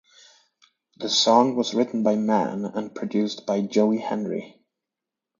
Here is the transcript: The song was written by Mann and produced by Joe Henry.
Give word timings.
The 0.97 1.09
song 1.09 1.55
was 1.55 1.75
written 1.75 2.01
by 2.01 2.15
Mann 2.15 2.65
and 2.65 2.95
produced 2.95 3.45
by 3.45 3.61
Joe 3.61 3.91
Henry. 3.95 4.59